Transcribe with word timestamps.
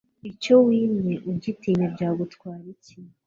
icyo 0.29 0.55
wimwe 0.67 1.13
ugitinye 1.31 1.85
byagutwara 1.93 2.65
iki 2.75 2.97